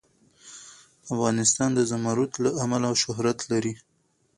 افغانستان 1.13 1.69
د 1.73 1.79
زمرد 1.91 2.31
له 2.43 2.49
امله 2.63 2.89
شهرت 3.01 3.39
لري. 3.51 3.73